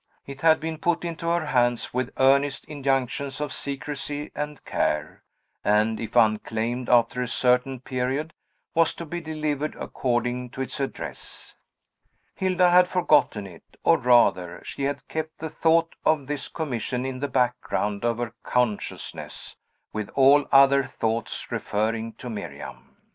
It 0.25 0.41
had 0.41 0.59
been 0.59 0.79
put 0.79 1.05
into 1.05 1.27
her 1.27 1.45
hands 1.45 1.93
with 1.93 2.09
earnest 2.17 2.65
injunctions 2.65 3.39
of 3.39 3.53
secrecy 3.53 4.31
and 4.33 4.65
care, 4.65 5.21
and 5.63 5.99
if 5.99 6.15
unclaimed 6.15 6.89
after 6.89 7.21
a 7.21 7.27
certain 7.27 7.79
period, 7.81 8.33
was 8.73 8.95
to 8.95 9.05
be 9.05 9.21
delivered 9.21 9.75
according 9.75 10.49
to 10.53 10.61
its 10.61 10.79
address. 10.79 11.53
Hilda 12.33 12.71
had 12.71 12.87
forgotten 12.87 13.45
it; 13.45 13.61
or, 13.83 13.99
rather, 13.99 14.63
she 14.65 14.81
had 14.85 15.07
kept 15.07 15.37
the 15.37 15.51
thought 15.51 15.93
of 16.03 16.25
this 16.25 16.47
commission 16.47 17.05
in 17.05 17.19
the 17.19 17.27
background 17.27 18.03
of 18.03 18.17
her 18.17 18.33
consciousness, 18.41 19.55
with 19.93 20.09
all 20.15 20.47
other 20.51 20.83
thoughts 20.83 21.51
referring 21.51 22.13
to 22.13 22.27
Miriam. 22.27 22.97